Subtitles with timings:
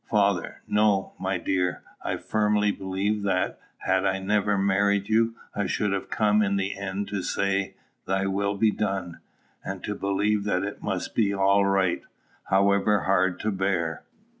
[0.09, 0.63] Father.
[0.67, 1.83] No, my dear.
[2.03, 6.75] I firmly believe, that, had I never married you, I should have come in the
[6.75, 7.75] end to say,
[8.07, 9.19] "Thy will be done,"
[9.63, 12.01] and to believe that it must be all right,
[12.45, 14.01] however hard to bear.